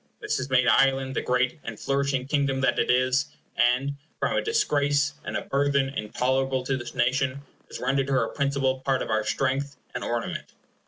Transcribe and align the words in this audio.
This 0.19 0.37
has 0.37 0.49
made 0.49 0.65
Ireland 0.67 1.15
the 1.15 1.21
great 1.21 1.59
and 1.63 1.79
flourishing 1.79 2.25
kingdom 2.25 2.61
that 2.61 2.79
it 2.79 2.89
is, 2.89 3.27
and, 3.55 3.93
from 4.19 4.35
a 4.35 4.41
disgrace 4.41 5.13
and 5.23 5.37
a 5.37 5.43
burthen 5.43 5.89
intolerable 5.89 6.63
to 6.63 6.75
this 6.75 6.95
nation, 6.95 7.43
has 7.67 7.79
rendered 7.79 8.09
her 8.09 8.23
a 8.23 8.33
principal 8.33 8.79
part 8.79 9.03
of 9.03 9.11
our 9.11 9.23
strength 9.23 9.75
and 9.93 10.03
ornament. 10.03 10.53